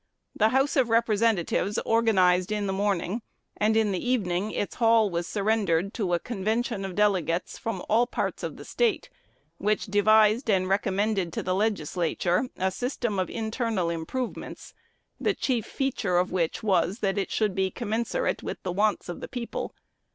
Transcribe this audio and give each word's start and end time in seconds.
The 0.35 0.49
House 0.49 0.75
of 0.75 0.89
Representatives 0.89 1.77
organized 1.85 2.51
in 2.51 2.65
the 2.65 2.73
morning; 2.73 3.21
and 3.55 3.77
in 3.77 3.91
the 3.91 4.03
evening 4.03 4.49
its 4.51 4.77
hall 4.77 5.11
was 5.11 5.27
surrendered 5.27 5.93
to 5.93 6.15
a 6.15 6.19
convention 6.19 6.83
of 6.83 6.95
delegates 6.95 7.59
from 7.59 7.83
all 7.87 8.07
parts 8.07 8.41
of 8.41 8.57
the 8.57 8.65
State, 8.65 9.11
which 9.59 9.85
"devised 9.85 10.49
and 10.49 10.67
recommended 10.67 11.31
to 11.33 11.43
the 11.43 11.53
Legislature 11.53 12.49
a 12.57 12.71
system 12.71 13.19
of 13.19 13.29
internal 13.29 13.91
improvements, 13.91 14.73
the 15.19 15.35
chief 15.35 15.67
feature 15.67 16.17
of 16.17 16.31
which 16.31 16.63
was, 16.63 16.97
that 17.01 17.19
it 17.19 17.29
should 17.29 17.53
be 17.53 17.69
commensurate 17.69 18.41
with 18.41 18.57
the 18.63 18.71
wants 18.71 19.07
of 19.07 19.19
the 19.21 19.27
people." 19.27 19.71